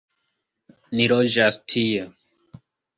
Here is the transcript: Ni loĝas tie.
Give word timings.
Ni 1.01 1.07
loĝas 1.13 1.63
tie. 1.75 2.13